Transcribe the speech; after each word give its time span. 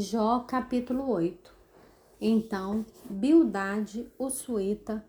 Jó 0.00 0.40
capítulo 0.48 1.10
8 1.10 1.52
Então 2.18 2.86
Bildade, 3.04 4.10
o 4.18 4.30
suíta, 4.30 5.04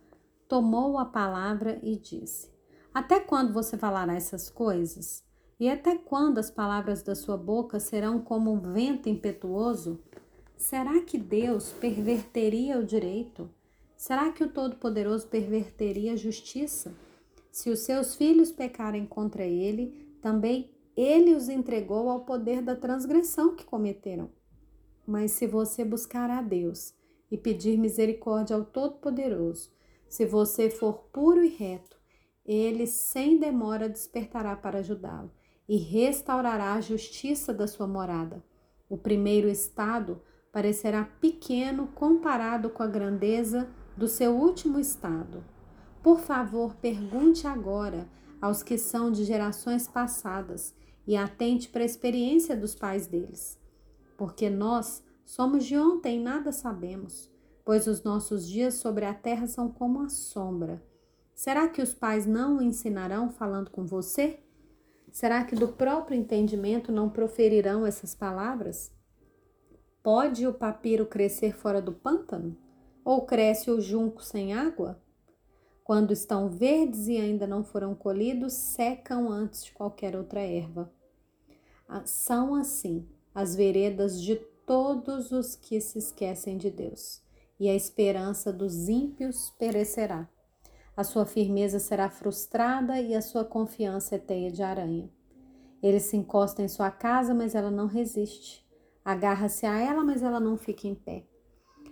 tomou 0.49 0.97
a 0.97 1.05
palavra 1.05 1.79
e 1.81 1.95
disse: 1.95 2.49
Até 2.93 3.21
quando 3.21 3.53
você 3.53 3.77
falará 3.77 4.15
essas 4.15 4.49
coisas? 4.49 5.23
E 5.57 5.69
até 5.69 5.97
quando 5.97 6.39
as 6.39 6.51
palavras 6.51 7.01
da 7.01 7.15
sua 7.15 7.37
boca 7.37 7.79
serão 7.79 8.19
como 8.19 8.51
um 8.51 8.59
vento 8.59 9.07
impetuoso? 9.07 9.97
Será 10.57 10.99
que 10.99 11.17
Deus 11.17 11.71
perverteria 11.71 12.77
o 12.77 12.83
direito? 12.83 13.49
Será 13.95 14.33
que 14.33 14.43
o 14.43 14.51
Todo-Poderoso 14.51 15.25
perverteria 15.27 16.11
a 16.11 16.17
justiça? 16.17 16.93
Se 17.49 17.69
os 17.69 17.79
seus 17.79 18.13
filhos 18.13 18.51
pecarem 18.51 19.05
contra 19.05 19.45
ele, 19.45 20.17
também 20.21 20.69
ele 20.97 21.33
os 21.33 21.47
entregou 21.47 22.09
ao 22.09 22.25
poder 22.25 22.61
da 22.61 22.75
transgressão 22.75 23.55
que 23.55 23.63
cometeram. 23.63 24.29
Mas 25.11 25.31
se 25.31 25.45
você 25.45 25.83
buscar 25.83 26.29
a 26.29 26.41
Deus 26.41 26.93
e 27.29 27.37
pedir 27.37 27.77
misericórdia 27.77 28.55
ao 28.55 28.63
Todo-Poderoso, 28.63 29.69
se 30.07 30.25
você 30.25 30.69
for 30.69 31.09
puro 31.11 31.43
e 31.43 31.49
reto, 31.49 31.97
ele 32.45 32.87
sem 32.87 33.37
demora 33.37 33.89
despertará 33.89 34.55
para 34.55 34.79
ajudá-lo 34.79 35.29
e 35.67 35.75
restaurará 35.75 36.75
a 36.75 36.79
justiça 36.79 37.53
da 37.53 37.67
sua 37.67 37.85
morada. 37.85 38.41
O 38.87 38.97
primeiro 38.97 39.49
estado 39.49 40.21
parecerá 40.49 41.03
pequeno 41.03 41.87
comparado 41.87 42.69
com 42.69 42.81
a 42.81 42.87
grandeza 42.87 43.69
do 43.97 44.07
seu 44.07 44.31
último 44.31 44.79
estado. 44.79 45.43
Por 46.01 46.21
favor, 46.21 46.73
pergunte 46.75 47.45
agora 47.45 48.07
aos 48.41 48.63
que 48.63 48.77
são 48.77 49.11
de 49.11 49.25
gerações 49.25 49.89
passadas 49.89 50.73
e 51.05 51.17
atente 51.17 51.67
para 51.67 51.81
a 51.81 51.85
experiência 51.85 52.55
dos 52.55 52.73
pais 52.73 53.07
deles. 53.07 53.60
Porque 54.21 54.51
nós 54.51 55.03
somos 55.25 55.65
de 55.65 55.75
ontem 55.75 56.19
e 56.19 56.23
nada 56.23 56.51
sabemos, 56.51 57.33
pois 57.65 57.87
os 57.87 58.03
nossos 58.03 58.47
dias 58.47 58.75
sobre 58.75 59.03
a 59.03 59.15
terra 59.15 59.47
são 59.47 59.67
como 59.67 59.99
a 60.03 60.09
sombra. 60.09 60.79
Será 61.33 61.67
que 61.67 61.81
os 61.81 61.95
pais 61.95 62.27
não 62.27 62.57
o 62.57 62.61
ensinarão 62.61 63.31
falando 63.31 63.71
com 63.71 63.83
você? 63.83 64.39
Será 65.11 65.43
que 65.43 65.55
do 65.55 65.69
próprio 65.69 66.15
entendimento 66.15 66.91
não 66.91 67.09
proferirão 67.09 67.83
essas 67.83 68.13
palavras? 68.13 68.93
Pode 70.03 70.45
o 70.45 70.53
papiro 70.53 71.07
crescer 71.07 71.57
fora 71.57 71.81
do 71.81 71.91
pântano? 71.91 72.55
Ou 73.03 73.25
cresce 73.25 73.71
o 73.71 73.81
junco 73.81 74.23
sem 74.23 74.53
água? 74.53 75.01
Quando 75.83 76.13
estão 76.13 76.47
verdes 76.47 77.07
e 77.07 77.17
ainda 77.17 77.47
não 77.47 77.63
foram 77.63 77.95
colhidos, 77.95 78.53
secam 78.53 79.31
antes 79.31 79.65
de 79.65 79.71
qualquer 79.71 80.15
outra 80.15 80.41
erva. 80.41 80.93
Ah, 81.89 82.05
são 82.05 82.53
assim 82.53 83.09
as 83.33 83.55
veredas 83.55 84.21
de 84.21 84.35
todos 84.65 85.31
os 85.31 85.55
que 85.55 85.79
se 85.79 85.97
esquecem 85.99 86.57
de 86.57 86.69
Deus, 86.69 87.21
e 87.59 87.69
a 87.69 87.75
esperança 87.75 88.51
dos 88.51 88.89
ímpios 88.89 89.49
perecerá. 89.57 90.29
A 90.95 91.03
sua 91.03 91.25
firmeza 91.25 91.79
será 91.79 92.09
frustrada 92.09 92.99
e 92.99 93.15
a 93.15 93.21
sua 93.21 93.45
confiança 93.45 94.15
é 94.15 94.19
teia 94.19 94.51
de 94.51 94.61
aranha. 94.61 95.09
Ele 95.81 95.99
se 95.99 96.15
encosta 96.15 96.61
em 96.61 96.67
sua 96.67 96.91
casa, 96.91 97.33
mas 97.33 97.55
ela 97.55 97.71
não 97.71 97.87
resiste. 97.87 98.65
Agarra-se 99.03 99.65
a 99.65 99.79
ela, 99.79 100.03
mas 100.03 100.21
ela 100.21 100.39
não 100.39 100.57
fica 100.57 100.87
em 100.87 100.93
pé. 100.93 101.25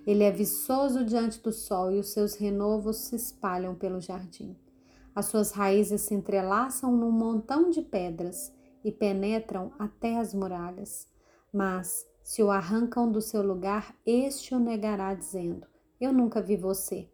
Ele 0.06 0.23
é 0.23 0.32
viçoso 0.32 1.04
diante 1.04 1.42
do 1.42 1.52
sol 1.52 1.92
e 1.92 2.00
os 2.00 2.10
seus 2.10 2.36
renovos 2.36 2.98
se 2.98 3.16
espalham 3.16 3.73
pelo 3.73 4.00
jardim. 4.00 4.56
As 5.16 5.26
suas 5.26 5.52
raízes 5.52 6.02
se 6.02 6.14
entrelaçam 6.14 6.95
num 6.95 7.12
montão 7.12 7.70
de 7.70 7.82
pedras 7.82 8.54
e 8.84 8.92
penetram 8.92 9.72
até 9.78 10.17
as 10.17 10.34
muralhas. 10.34 11.08
Mas, 11.52 12.08
se 12.23 12.44
o 12.44 12.52
arrancam 12.52 13.11
do 13.11 13.22
seu 13.22 13.42
lugar, 13.42 13.95
este 14.05 14.53
o 14.53 14.59
negará, 14.59 15.14
dizendo: 15.14 15.67
Eu 16.00 16.14
nunca 16.14 16.42
vi 16.42 16.55
você. 16.55 17.09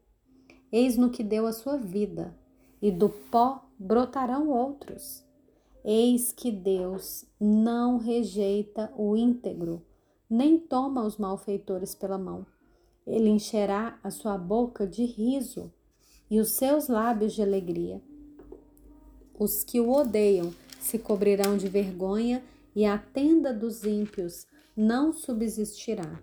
Eis 0.71 0.97
no 0.97 1.09
que 1.09 1.23
deu 1.23 1.47
a 1.47 1.53
sua 1.53 1.77
vida, 1.77 2.37
e 2.81 2.91
do 2.91 3.09
pó 3.09 3.65
brotarão 3.79 4.49
outros. 4.49 5.23
Eis 5.83 6.31
que 6.31 6.51
Deus 6.51 7.25
não 7.39 7.97
rejeita 7.97 8.91
o 8.97 9.15
íntegro, 9.15 9.85
nem 10.29 10.59
toma 10.59 11.05
os 11.05 11.17
malfeitores 11.17 11.93
pela 11.93 12.17
mão. 12.17 12.45
Ele 13.05 13.29
encherá 13.29 13.99
a 14.03 14.09
sua 14.09 14.37
boca 14.37 14.87
de 14.87 15.05
riso 15.05 15.71
e 16.29 16.39
os 16.39 16.51
seus 16.51 16.87
lábios 16.87 17.33
de 17.33 17.41
alegria. 17.41 18.01
Os 19.37 19.63
que 19.63 19.79
o 19.79 19.91
odeiam 19.91 20.51
se 20.79 20.97
cobrirão 20.97 21.55
de 21.55 21.67
vergonha 21.67 22.43
e 22.75 22.85
a 22.85 22.97
tenda 22.97 23.53
dos 23.53 23.83
ímpios 23.85 24.45
não 24.75 25.13
subsistirá. 25.13 26.19